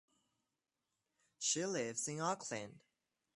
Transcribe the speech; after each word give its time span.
She 1.37 1.63
lives 1.63 2.07
in 2.07 2.21
Auckland. 2.21 2.81